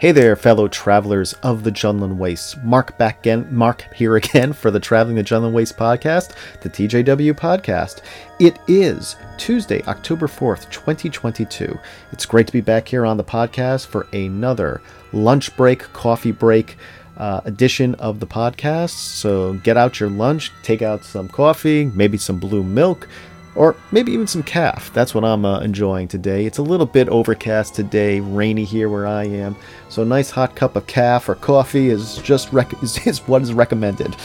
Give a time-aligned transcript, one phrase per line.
[0.00, 2.64] Hey there, fellow travelers of the Jundland Waste.
[2.64, 7.34] Mark back again, Mark here again for the Traveling the Jundland Waste podcast, the TJW
[7.34, 8.00] podcast.
[8.38, 11.78] It is Tuesday, October 4th, 2022.
[12.12, 14.80] It's great to be back here on the podcast for another
[15.12, 16.78] lunch break, coffee break
[17.18, 18.92] uh, edition of the podcast.
[18.92, 23.06] So get out your lunch, take out some coffee, maybe some blue milk,
[23.54, 24.92] or maybe even some caf.
[24.92, 26.46] That's what I'm uh, enjoying today.
[26.46, 29.56] It's a little bit overcast today, rainy here where I am,
[29.88, 33.42] so a nice hot cup of caf or coffee is just rec- is, is what
[33.42, 34.16] is recommended.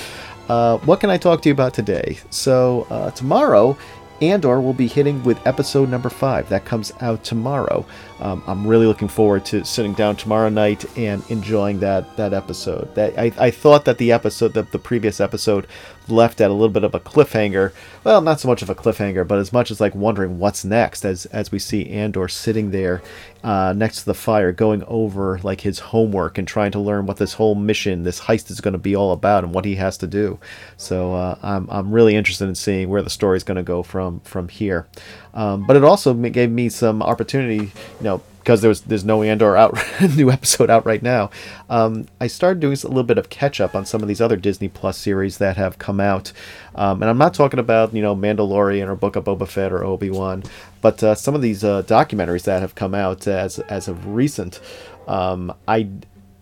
[0.48, 2.20] Uh, what can I talk to you about today?
[2.30, 3.76] So uh, tomorrow
[4.22, 6.48] Andor will be hitting with episode number five.
[6.50, 7.86] That comes out tomorrow.
[8.20, 12.94] Um, I'm really looking forward to sitting down tomorrow night and enjoying that that episode.
[12.96, 15.68] That I, I thought that the episode, the, the previous episode,
[16.10, 17.72] left at a little bit of a cliffhanger.
[18.04, 21.06] Well, not so much of a cliffhanger, but as much as like wondering what's next
[21.06, 23.02] as as we see Andor sitting there
[23.44, 27.18] uh, next to the fire, going over like his homework and trying to learn what
[27.18, 29.98] this whole mission, this heist, is going to be all about and what he has
[30.00, 30.40] to do.
[30.78, 33.84] So uh, I'm I'm really interested in seeing where the story is going to go
[33.84, 34.88] from from here.
[35.34, 39.24] Um, but it also gave me some opportunity, you know, because there was there's no
[39.24, 39.76] Andor out
[40.16, 41.32] new episode out right now.
[41.68, 44.38] Um, I started doing a little bit of catch up on some of these other
[44.38, 46.32] Disney Plus series that have come out,
[46.76, 49.84] um, and I'm not talking about you know Mandalorian or Book of Boba Fett or
[49.84, 50.44] Obi Wan,
[50.82, 54.60] but uh, some of these uh, documentaries that have come out as as of recent.
[55.08, 55.90] Um, I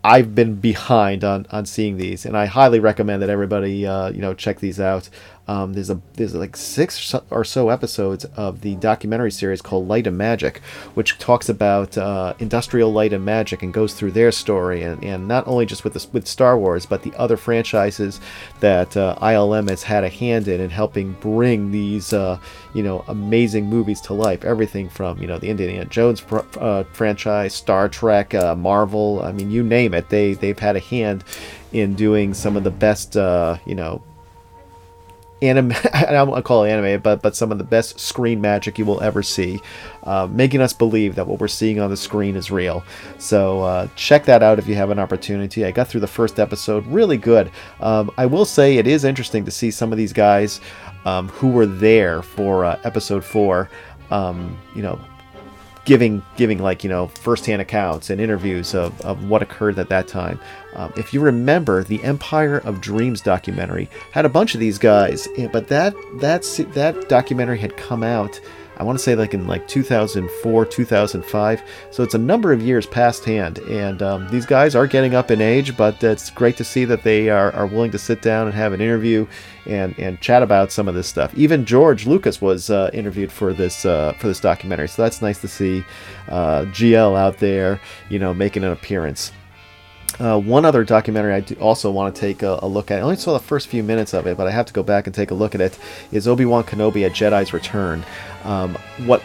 [0.03, 4.19] I've been behind on, on seeing these, and I highly recommend that everybody uh, you
[4.19, 5.09] know check these out.
[5.45, 10.07] Um, there's a there's like six or so episodes of the documentary series called Light
[10.07, 10.59] and Magic,
[10.93, 15.27] which talks about uh, industrial light and magic and goes through their story and, and
[15.27, 18.21] not only just with with Star Wars but the other franchises
[18.61, 22.39] that uh, ILM has had a hand in in helping bring these uh,
[22.73, 24.45] you know amazing movies to life.
[24.45, 26.23] Everything from you know the Indiana Jones
[26.57, 29.21] uh, franchise, Star Trek, uh, Marvel.
[29.21, 30.09] I mean, you name it.
[30.09, 31.23] They they've had a hand
[31.71, 34.01] in doing some of the best uh, you know
[35.43, 38.41] anime I don't want to call it anime, but but some of the best screen
[38.41, 39.61] magic you will ever see,
[40.03, 42.83] uh, making us believe that what we're seeing on the screen is real.
[43.19, 45.65] So uh, check that out if you have an opportunity.
[45.65, 47.51] I got through the first episode, really good.
[47.81, 50.61] Um, I will say it is interesting to see some of these guys
[51.05, 53.69] um, who were there for uh, episode four.
[54.09, 54.99] Um, you know,
[55.85, 60.07] giving giving like you know firsthand accounts and interviews of, of what occurred at that
[60.07, 60.39] time.
[60.75, 65.27] Um, if you remember, the Empire of Dreams documentary had a bunch of these guys,
[65.51, 66.43] but that that
[66.73, 68.39] that documentary had come out
[68.83, 71.63] I want to say like in like 2004, 2005.
[71.89, 75.31] So it's a number of years past hand, and um, these guys are getting up
[75.31, 78.47] in age, but it's great to see that they are, are willing to sit down
[78.47, 79.25] and have an interview
[79.65, 81.33] and and chat about some of this stuff.
[81.33, 85.39] Even George Lucas was uh, interviewed for this uh, for this documentary, so that's nice
[85.39, 85.85] to see
[86.27, 87.79] uh, GL out there,
[88.09, 89.31] you know, making an appearance.
[90.19, 92.99] Uh, one other documentary I do also want to take a, a, look at.
[92.99, 95.07] I only saw the first few minutes of it, but I have to go back
[95.07, 95.77] and take a look at it.
[96.11, 98.05] Is Obi Wan Kenobi: A Jedi's Return?
[98.43, 98.75] Um,
[99.05, 99.23] what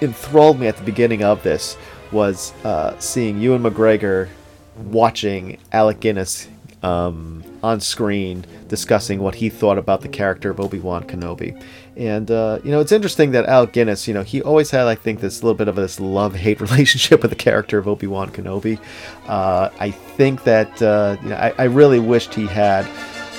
[0.00, 1.76] enthralled me at the beginning of this
[2.12, 4.28] was uh, seeing Ewan McGregor
[4.76, 6.48] watching Alec Guinness
[6.82, 11.60] um, on screen discussing what he thought about the character of Obi Wan Kenobi.
[11.96, 14.94] And uh, you know, it's interesting that Alec Guinness, you know, he always had, I
[14.94, 18.78] think, this little bit of this love-hate relationship with the character of Obi Wan Kenobi.
[19.26, 22.86] Uh, I think that uh, you know, I, I, really wished he had.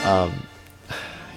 [0.06, 0.34] Um,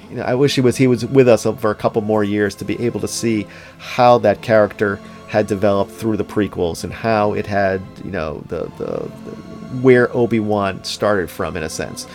[0.09, 2.55] you know, I wish he was he was with us for a couple more years
[2.57, 3.47] to be able to see
[3.79, 4.99] how that character
[5.29, 9.31] had developed through the prequels and how it had, you know, the, the, the
[9.81, 12.09] where Obi Wan started from, in a sense.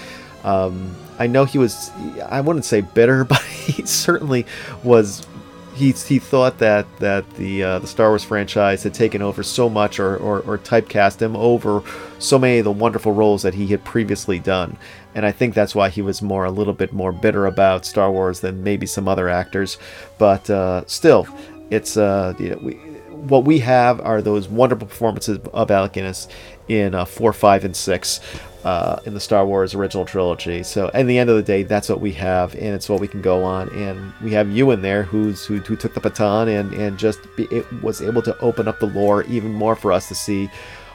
[0.45, 1.91] Um, I know he was,
[2.23, 4.45] I wouldn't say bitter, but he certainly
[4.83, 5.28] was.
[5.73, 9.69] He, he thought that that the uh, the Star Wars franchise had taken over so
[9.69, 11.83] much or, or, or typecast him over
[12.17, 14.78] so many of the wonderful roles that he had previously done,
[15.16, 18.09] and I think that's why he was more a little bit more bitter about Star
[18.09, 19.77] Wars than maybe some other actors.
[20.17, 21.27] But uh, still,
[21.72, 22.73] it's uh, you know, we,
[23.09, 26.29] what we have are those wonderful performances of Alec Guinness
[26.69, 28.21] in uh, four, five, and six
[28.65, 30.63] uh, in the Star Wars original trilogy.
[30.63, 33.07] So, at the end of the day, that's what we have, and it's what we
[33.07, 33.69] can go on.
[33.69, 37.44] And we have Ewan there, who's who, who took the baton and and just be,
[37.51, 40.50] it was able to open up the lore even more for us to see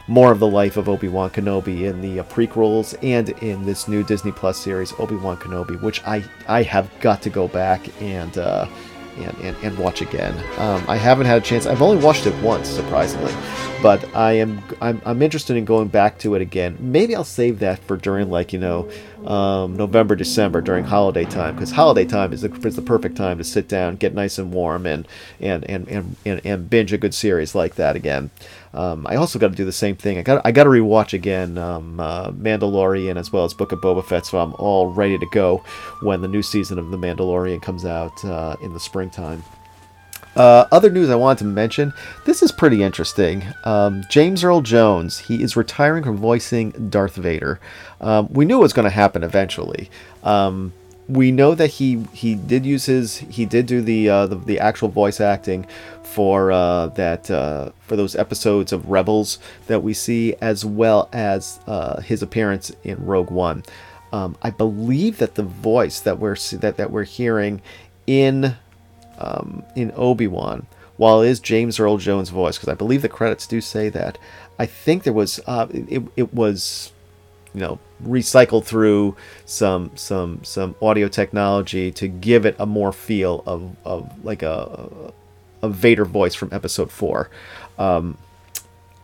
[0.09, 3.87] more of the life of Obi Wan Kenobi in the uh, prequels and in this
[3.87, 7.89] new Disney Plus series, Obi Wan Kenobi, which I I have got to go back
[8.03, 8.37] and.
[8.37, 8.67] Uh,
[9.17, 10.35] and, and, and watch again.
[10.59, 11.67] Um, I haven't had a chance.
[11.67, 13.33] I've only watched it once, surprisingly,
[13.83, 16.77] but I am I'm, I'm interested in going back to it again.
[16.81, 18.91] Maybe I'll save that for during like you know
[19.27, 23.39] um, November December during holiday time because holiday time is the, is the perfect time
[23.39, 25.07] to sit down, get nice and warm, and
[25.41, 28.31] and and and, and, and binge a good series like that again.
[28.73, 30.19] Um, I also got to do the same thing.
[30.19, 33.81] I got I got to rewatch again um, uh, Mandalorian as well as Book of
[33.81, 35.65] Boba Fett, so I'm all ready to go
[36.03, 39.43] when the new season of The Mandalorian comes out uh, in the springtime.
[40.37, 41.93] Uh, other news I wanted to mention.
[42.25, 43.43] This is pretty interesting.
[43.65, 45.19] Um, James Earl Jones.
[45.19, 47.59] He is retiring from voicing Darth Vader.
[48.01, 49.91] Um, we knew it was going to happen eventually.
[50.23, 50.73] Um,
[51.11, 54.61] we know that he he did use his he did do the uh, the, the
[54.61, 55.67] actual voice acting
[56.05, 61.61] for uh, that uh, for those episodes of Rebels that we see, as well as
[61.67, 63.63] uh, his appearance in Rogue One.
[64.13, 67.63] Um, I believe that the voice that we're that that we're hearing
[68.07, 68.57] in
[69.19, 70.67] um, in Obi Wan,
[70.97, 74.19] while it is James Earl Jones' voice, because I believe the credits do say that.
[74.59, 76.93] I think there was uh, it, it was
[77.55, 83.43] you know recycled through some some some audio technology to give it a more feel
[83.47, 85.13] of, of like a
[85.63, 87.31] a Vader voice from Episode Four.
[87.79, 88.17] Um,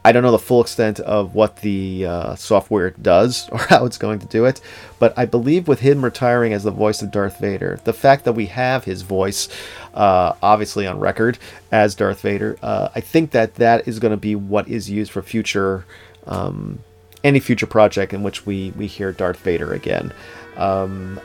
[0.04, 3.98] I don't know the full extent of what the uh, software does or how it's
[3.98, 4.60] going to do it,
[5.00, 8.34] but I believe with him retiring as the voice of Darth Vader, the fact that
[8.34, 9.49] we have his voice
[9.94, 11.38] uh, obviously on record
[11.72, 15.10] as Darth Vader, uh, I think that that is going to be what is used
[15.10, 15.84] for future
[16.26, 16.78] um,
[17.26, 20.12] any future project in which we we hear Darth Vader again.
[20.56, 21.20] Um,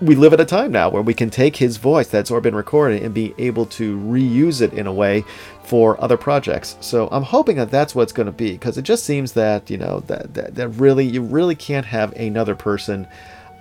[0.00, 2.56] we live at a time now where we can take his voice that's already been
[2.56, 5.24] recorded and be able to reuse it in a way
[5.62, 6.76] for other projects.
[6.80, 9.78] So I'm hoping that that's what's going to be because it just seems that you
[9.78, 13.06] know that, that that really you really can't have another person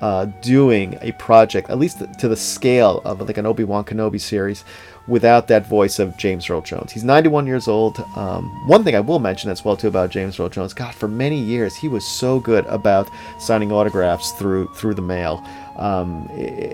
[0.02, 4.20] uh, doing a project at least to the scale of like an Obi Wan Kenobi
[4.20, 4.66] series
[5.08, 6.92] without that voice of James Earl Jones.
[6.92, 8.00] He's 91 years old.
[8.16, 11.08] Um, one thing I will mention as well too about James Earl Jones, God, for
[11.08, 13.10] many years he was so good about
[13.40, 15.44] signing autographs through through the mail.
[15.78, 16.30] Um,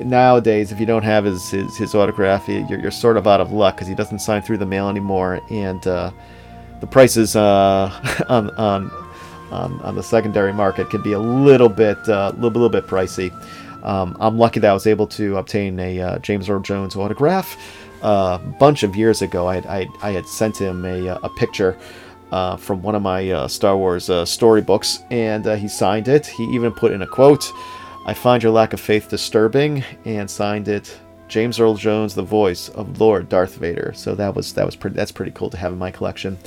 [0.07, 3.51] nowadays, if you don't have his his, his autograph, you're, you're sort of out of
[3.51, 6.11] luck because he doesn't sign through the mail anymore, and uh,
[6.81, 8.91] the prices uh, on on
[9.51, 13.33] on, on the secondary market can be a little bit uh, little, little bit pricey.
[13.83, 17.57] Um, I'm lucky that I was able to obtain a uh, James Earl Jones autograph
[18.01, 19.47] a bunch of years ago.
[19.47, 21.77] I, I, I had sent him a, uh, a picture
[22.31, 26.27] uh, from one of my uh, Star Wars uh, storybooks, and uh, he signed it.
[26.27, 27.51] He even put in a quote,
[28.05, 30.99] "I find your lack of faith disturbing," and signed it.
[31.27, 33.93] James Earl Jones, the voice of Lord Darth Vader.
[33.95, 36.37] So that was that was pretty that's pretty cool to have in my collection.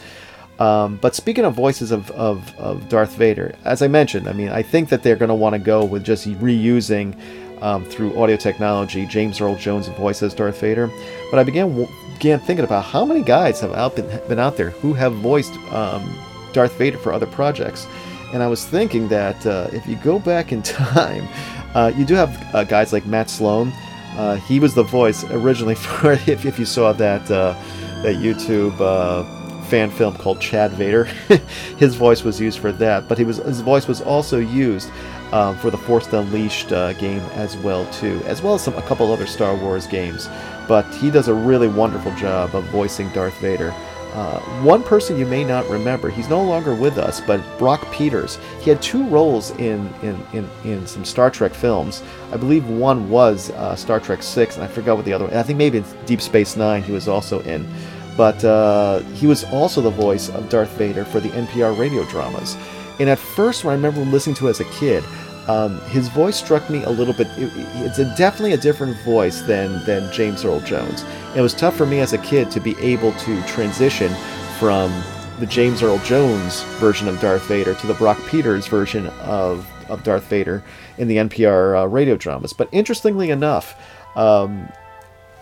[0.59, 4.51] Um, but speaking of voices of, of, of Darth Vader, as I mentioned, I mean,
[4.51, 7.19] I think that they're going to want to go with just reusing
[7.63, 10.91] um, through audio technology James Earl Jones' voice as Darth Vader.
[11.31, 14.71] But I began began thinking about how many guys have out been, been out there
[14.71, 16.15] who have voiced um,
[16.53, 17.87] Darth Vader for other projects.
[18.33, 21.27] And I was thinking that uh, if you go back in time,
[21.75, 23.73] uh, you do have uh, guys like Matt Sloan.
[24.17, 27.55] Uh, he was the voice originally for if, if you saw that uh,
[28.03, 29.25] that YouTube uh,
[29.65, 31.05] fan film called Chad Vader.
[31.79, 34.91] his voice was used for that, but he was his voice was also used
[35.33, 38.83] um, for the Force Unleashed uh, game as well too, as well as some a
[38.83, 40.29] couple other Star Wars games.
[40.69, 43.75] But he does a really wonderful job of voicing Darth Vader.
[44.13, 48.39] Uh, one person you may not remember, he's no longer with us, but Brock Peters.
[48.61, 52.03] He had two roles in, in, in, in some Star Trek films.
[52.31, 55.35] I believe one was uh, Star Trek 6, and I forgot what the other one,
[55.35, 57.67] I think maybe Deep Space Nine he was also in.
[58.15, 62.59] But uh, he was also the voice of Darth Vader for the NPR radio dramas.
[63.01, 65.05] And at first, when I remember listening to it as a kid,
[65.49, 67.27] um, his voice struck me a little bit.
[67.37, 71.05] It, it's a, definitely a different voice than than James Earl Jones.
[71.35, 74.13] It was tough for me as a kid to be able to transition
[74.59, 74.93] from
[75.41, 80.05] the James Earl Jones version of Darth Vader to the Brock Peters version of, of
[80.05, 80.63] Darth Vader
[80.99, 82.53] in the NPR uh, radio dramas.
[82.53, 83.75] But interestingly enough,
[84.15, 84.69] um,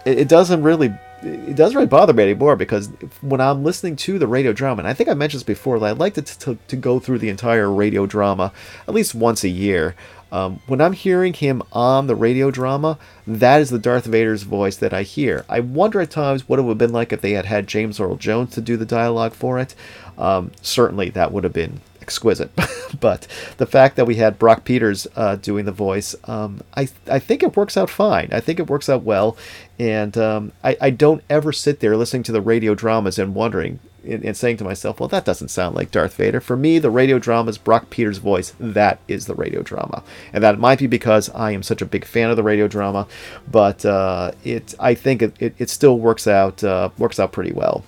[0.07, 0.89] it, it doesn't really
[1.23, 2.89] it doesn't really bother me anymore because
[3.21, 5.87] when I'm listening to the radio drama, and I think I mentioned this before, that
[5.87, 8.53] I'd like to, to, to go through the entire radio drama
[8.89, 9.95] at least once a year.
[10.33, 14.77] Um, when I'm hearing him on the radio drama, that is the Darth Vader's voice
[14.77, 15.45] that I hear.
[15.49, 17.99] I wonder at times what it would have been like if they had had James
[17.99, 19.75] Earl Jones to do the dialogue for it.
[20.17, 22.51] Um, certainly, that would have been exquisite.
[23.01, 23.27] but
[23.59, 27.43] the fact that we had Brock Peters uh, doing the voice, um, I I think
[27.43, 28.29] it works out fine.
[28.33, 29.37] I think it works out well,
[29.79, 33.81] and um, I I don't ever sit there listening to the radio dramas and wondering
[34.05, 36.41] and, and, saying to myself, well, that doesn't sound like Darth Vader.
[36.41, 38.55] For me, the radio drama is Brock Peters' voice.
[38.59, 40.03] That is the radio drama,
[40.33, 43.07] and that might be because I am such a big fan of the radio drama,
[43.51, 47.53] but uh, it I think it, it, it still works out uh, works out pretty
[47.53, 47.85] well.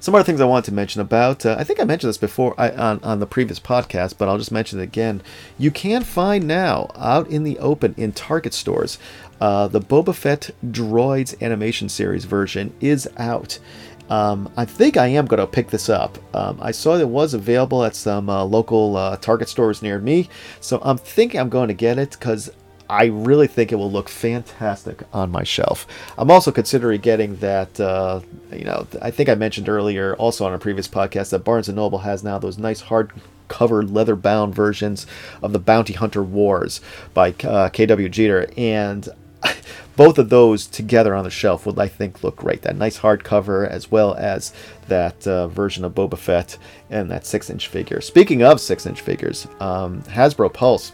[0.00, 2.54] Some other things I wanted to mention about, uh, I think I mentioned this before
[2.56, 5.22] I, on, on the previous podcast, but I'll just mention it again.
[5.58, 8.98] You can find now out in the open in Target stores,
[9.40, 13.58] uh, the Boba Fett Droids animation series version is out.
[14.08, 16.16] Um, I think I am going to pick this up.
[16.34, 20.28] Um, I saw it was available at some uh, local uh, Target stores near me,
[20.60, 22.50] so I'm thinking I'm going to get it because
[22.90, 25.86] I really think it will look fantastic on my shelf.
[26.16, 27.78] I'm also considering getting that.
[27.78, 28.20] Uh,
[28.52, 31.76] you know, I think I mentioned earlier, also on a previous podcast, that Barnes and
[31.76, 33.12] Noble has now those nice hard
[33.48, 35.06] covered leather bound versions
[35.42, 36.80] of the Bounty Hunter Wars
[37.14, 38.08] by uh, K.W.
[38.08, 39.08] Jeter, and
[39.96, 42.62] both of those together on the shelf would I think look great.
[42.62, 44.52] That nice hardcover as well as
[44.88, 46.56] that uh, version of Boba Fett
[46.88, 48.00] and that six inch figure.
[48.00, 50.92] Speaking of six inch figures, um, Hasbro Pulse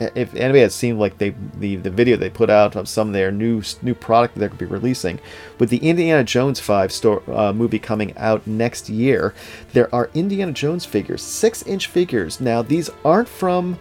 [0.00, 3.14] if anybody has seen like they the, the video they put out of some of
[3.14, 5.20] their new new product that they're going to be releasing
[5.58, 9.34] with the indiana jones 5 store uh, movie coming out next year
[9.72, 12.40] there are indiana jones figures six inch figures.
[12.40, 13.78] Now these aren't from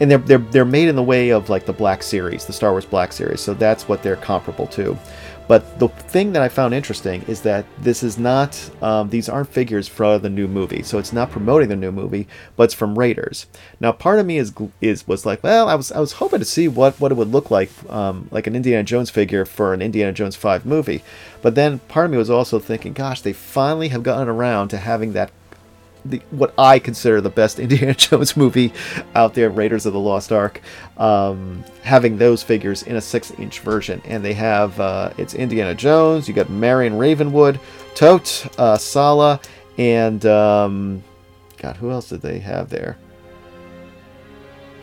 [0.00, 2.70] and they're, they're they're made in the way of like the black series the star
[2.72, 4.96] wars black series so that's what they're comparable to
[5.48, 9.48] but the thing that I found interesting is that this is not, um, these aren't
[9.48, 10.82] figures for the new movie.
[10.82, 13.46] So it's not promoting the new movie, but it's from Raiders.
[13.80, 16.44] Now, part of me is is was like, well, I was I was hoping to
[16.44, 19.82] see what what it would look like, um, like an Indiana Jones figure for an
[19.82, 21.02] Indiana Jones five movie.
[21.42, 24.78] But then part of me was also thinking, gosh, they finally have gotten around to
[24.78, 25.30] having that
[26.04, 28.72] the, what I consider the best Indiana Jones movie
[29.14, 30.60] out there, Raiders of the Lost Ark,
[30.96, 36.28] um, having those figures in a six-inch version, and they have uh, it's Indiana Jones.
[36.28, 37.60] You got Marion Ravenwood,
[37.94, 39.40] Toht, uh, Sallah,
[39.78, 41.02] and um,
[41.58, 42.98] God, who else did they have there?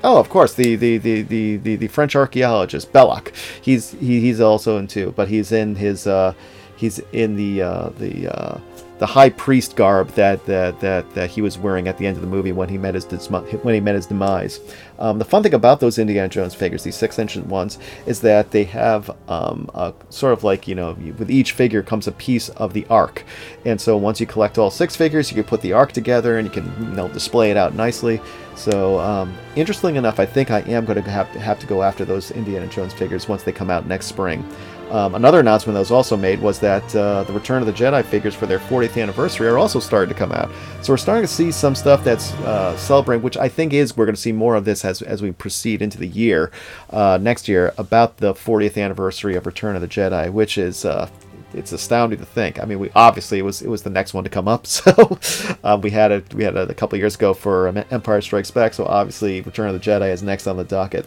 [0.03, 3.33] Oh, of course, the the, the, the, the, the French archaeologist Belloc.
[3.61, 6.33] He's he, he's also in two, but he's in his uh,
[6.77, 8.59] he's in the uh, the uh,
[8.99, 12.21] the high priest garb that, that that that he was wearing at the end of
[12.21, 14.59] the movie when he met his when he met his demise.
[14.99, 18.51] Um, the fun thing about those Indiana Jones figures, these six inch ones, is that
[18.51, 22.49] they have um, a, sort of like you know with each figure comes a piece
[22.49, 23.23] of the ark,
[23.65, 26.45] and so once you collect all six figures, you can put the ark together and
[26.45, 28.21] you can you know display it out nicely.
[28.55, 31.81] So um, interesting enough, I think I am going to have to have to go
[31.83, 34.45] after those Indiana Jones figures once they come out next spring.
[34.91, 38.03] Um, another announcement that was also made was that uh, the Return of the Jedi
[38.03, 40.49] figures for their 40th anniversary are also starting to come out.
[40.81, 44.05] So we're starting to see some stuff that's uh, celebrating, which I think is we're
[44.05, 46.51] going to see more of this as as we proceed into the year
[46.89, 51.07] uh, next year about the 40th anniversary of Return of the Jedi, which is uh,
[51.53, 52.61] it's astounding to think.
[52.61, 54.65] I mean, we obviously it was it was the next one to come up.
[54.79, 55.19] So
[55.63, 58.73] um, we had it we had it a couple years ago for Empire Strikes Back.
[58.73, 61.05] So obviously, Return of the Jedi is next on the docket.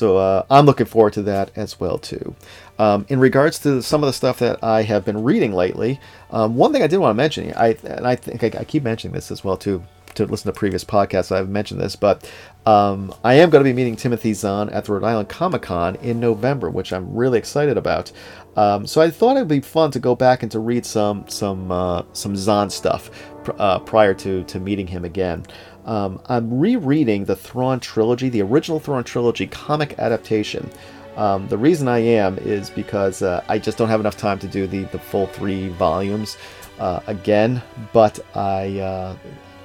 [0.00, 2.34] So uh, I'm looking forward to that as well too.
[2.78, 6.56] Um, in regards to some of the stuff that I have been reading lately, um,
[6.56, 9.14] one thing I did want to mention, I and I think I, I keep mentioning
[9.14, 9.84] this as well too.
[10.14, 12.28] To listen to previous podcasts, I've mentioned this, but
[12.66, 15.94] um, I am going to be meeting Timothy Zahn at the Rhode Island Comic Con
[15.96, 18.10] in November, which I'm really excited about.
[18.56, 21.70] Um, so I thought it'd be fun to go back and to read some some
[21.70, 23.10] uh, some Zahn stuff
[23.44, 25.44] pr- uh, prior to to meeting him again.
[25.84, 30.70] Um, I'm rereading the Thrawn trilogy, the original Thrawn trilogy comic adaptation.
[31.16, 34.46] Um, the reason I am is because uh, I just don't have enough time to
[34.46, 36.36] do the, the full three volumes
[36.78, 39.16] uh, again, but I uh,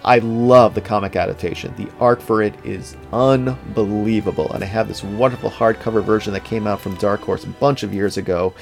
[0.04, 1.74] I love the comic adaptation.
[1.78, 6.68] The art for it is unbelievable, and I have this wonderful hardcover version that came
[6.68, 8.54] out from Dark Horse a bunch of years ago.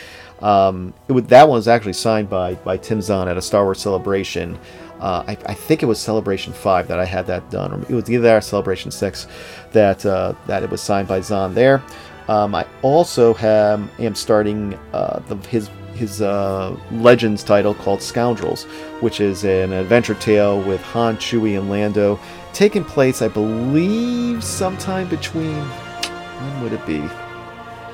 [0.42, 4.60] Um, that one was actually signed by by Tim Zahn at a Star Wars celebration
[5.04, 7.94] uh, I, I, think it was Celebration 5 that I had that done, or it
[7.94, 9.28] was either Celebration 6
[9.74, 11.84] that uh, that it was signed by Zahn there.
[12.30, 18.64] Um, I also have, am starting uh, the, his his uh, Legends title called Scoundrels,
[19.02, 22.18] which is an adventure tale with Han, Chewie, and Lando,
[22.54, 25.60] taking place, I believe, sometime between.
[25.64, 27.02] When would it be?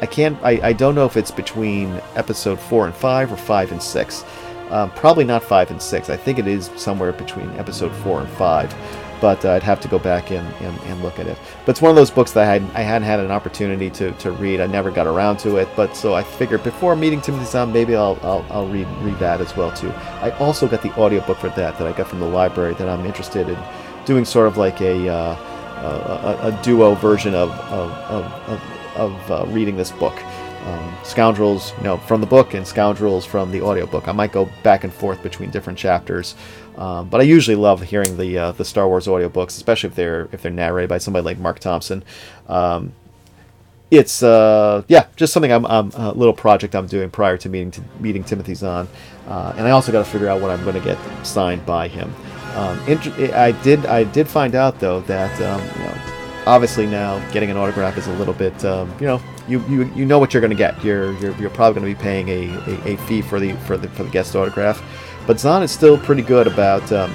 [0.01, 0.37] I can't.
[0.43, 4.23] I, I don't know if it's between episode four and five or five and six.
[4.69, 6.09] Um, probably not five and six.
[6.09, 8.73] I think it is somewhere between episode four and five,
[9.19, 11.37] but uh, I'd have to go back and, and, and, look at it.
[11.65, 14.11] But it's one of those books that I, had, I hadn't had an opportunity to,
[14.11, 14.59] to read.
[14.59, 17.95] I never got around to it, but so I figured before meeting Timothy Zahn, maybe
[17.95, 19.89] I'll, I'll, I'll read read that as well too.
[20.21, 23.05] I also got the audiobook for that that I got from the library that I'm
[23.05, 23.57] interested in
[24.05, 25.35] doing sort of like a uh,
[25.79, 28.61] a, a, duo version of of, of, of,
[28.95, 30.15] of uh, reading this book
[30.65, 34.07] um, Scoundrels, you know, from the book and Scoundrels from the audiobook.
[34.07, 36.35] I might go back and forth between different chapters,
[36.77, 40.29] um, but I usually love hearing the uh, the Star Wars audiobooks, especially if they're
[40.31, 42.03] if they're narrated by somebody like Marc Thompson.
[42.47, 42.93] Um,
[43.91, 47.71] it's uh, yeah, just something I'm, I'm, a little project I'm doing prior to meeting
[47.71, 48.87] to meeting Timothy Zahn,
[49.27, 51.87] uh, and I also got to figure out what I'm going to get signed by
[51.87, 52.13] him.
[52.55, 56.15] Um, I did I did find out though that um, you know
[56.49, 60.05] obviously now getting an autograph is a little bit, um, you know, you, you you
[60.05, 60.81] know what you're going to get.
[60.83, 63.77] You're, you're you're probably going to be paying a, a, a, fee for the for
[63.77, 64.81] the for the guest autograph,
[65.25, 67.13] but Zahn is still pretty good about um,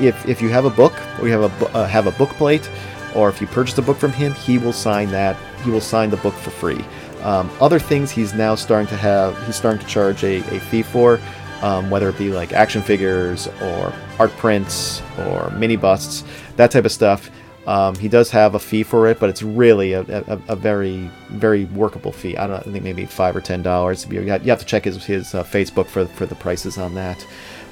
[0.00, 2.68] if if you have a book or you have a uh, have a book plate,
[3.14, 5.36] or if you purchase a book from him, he will sign that.
[5.62, 6.84] He will sign the book for free.
[7.22, 10.82] Um, other things he's now starting to have, he's starting to charge a, a fee
[10.82, 11.18] for,
[11.62, 16.24] um, whether it be like action figures or art prints or mini busts,
[16.56, 17.30] that type of stuff.
[17.66, 21.10] Um, he does have a fee for it, but it's really a, a, a, very,
[21.30, 22.36] very workable fee.
[22.36, 24.06] I don't I think maybe five or ten dollars.
[24.08, 27.26] You have to check his, his uh, Facebook for, for the prices on that.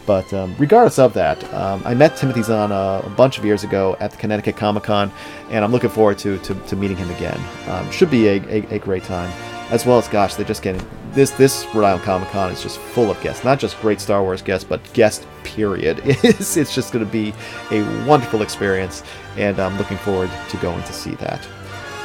[0.07, 3.65] But um, regardless of that, um, I met Timothy Zahn a, a, bunch of years
[3.65, 5.11] ago at the Connecticut Comic Con,
[5.51, 7.41] and I'm looking forward to, to, to meeting him again.
[7.69, 9.33] Um, should be a, a, a, great time.
[9.71, 12.79] As well as, gosh, they're just getting this this Rhode Island Comic Con is just
[12.79, 16.01] full of guests, not just great Star Wars guests, but guest period.
[16.05, 17.33] It's, it's just going to be
[17.71, 19.03] a wonderful experience,
[19.37, 21.47] and I'm looking forward to going to see that.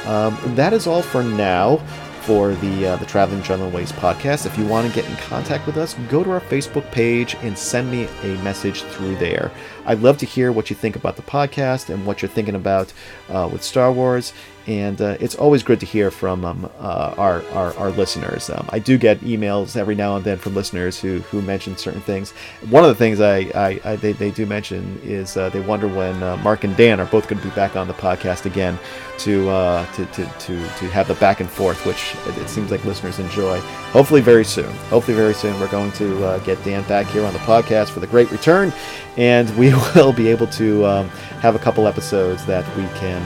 [0.06, 1.78] Um, that is all for now
[2.22, 4.46] for the uh, the Traveling Jundland Waste podcast.
[4.46, 7.56] If you want to get in contact with us, go to our Facebook page and
[7.56, 9.50] send me a message through there.
[9.86, 12.92] I'd love to hear what you think about the podcast and what you're thinking about
[13.28, 14.32] uh, with Star Wars
[14.66, 18.50] and uh, it's always good to hear from um, uh, our, our, our listeners.
[18.50, 22.00] Um, I do get emails every now and then from listeners who, who mention certain
[22.02, 22.32] things.
[22.68, 25.88] One of the things I, I, I they, they do mention is uh, they wonder
[25.88, 28.78] when uh, Mark and Dan are both going to be back on the podcast again
[29.18, 32.84] to, uh, to, to, to, to have the back and forth, which it, seems like
[32.84, 33.58] listeners enjoy.
[33.92, 34.70] Hopefully, very soon.
[34.88, 38.00] Hopefully, very soon, we're going to uh, get Dan back here on the podcast for
[38.00, 38.72] the great return,
[39.16, 41.08] and we will be able to um,
[41.40, 43.20] have a couple episodes that we can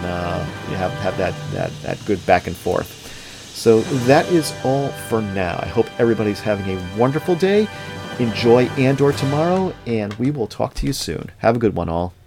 [0.75, 3.01] have, have that that, that good back and forth.
[3.55, 5.59] So that is all for now.
[5.63, 7.69] I hope everybody's having a wonderful day.
[8.19, 11.31] Enjoy Andor tomorrow, and we will talk to you soon.
[11.39, 12.15] Have a good one, all.